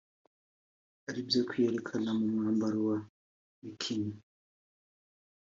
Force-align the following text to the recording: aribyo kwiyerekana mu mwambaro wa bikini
aribyo 1.09 1.41
kwiyerekana 1.49 2.09
mu 2.17 2.25
mwambaro 2.33 2.79
wa 2.87 2.97
bikini 3.61 4.13